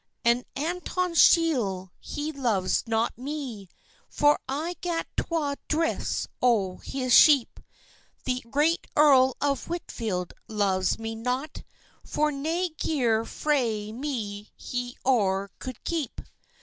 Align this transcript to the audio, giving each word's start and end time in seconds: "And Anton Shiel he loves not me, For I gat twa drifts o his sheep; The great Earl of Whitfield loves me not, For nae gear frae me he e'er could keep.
"And 0.25 0.45
Anton 0.55 1.13
Shiel 1.13 1.91
he 1.99 2.31
loves 2.31 2.87
not 2.87 3.15
me, 3.19 3.69
For 4.09 4.39
I 4.49 4.75
gat 4.81 5.05
twa 5.15 5.57
drifts 5.67 6.27
o 6.41 6.77
his 6.77 7.13
sheep; 7.13 7.59
The 8.23 8.41
great 8.49 8.87
Earl 8.95 9.37
of 9.41 9.69
Whitfield 9.69 10.33
loves 10.47 10.97
me 10.97 11.13
not, 11.13 11.61
For 12.03 12.31
nae 12.31 12.69
gear 12.79 13.25
frae 13.25 13.91
me 13.91 14.49
he 14.57 14.97
e'er 15.07 15.51
could 15.59 15.83
keep. 15.83 16.19